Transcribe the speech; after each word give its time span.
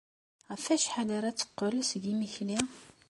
Ɣef 0.49 0.63
wacḥal 0.69 1.09
ara 1.17 1.29
d-teqqel 1.35 1.75
seg 1.89 2.03
yimekli? 2.07 2.59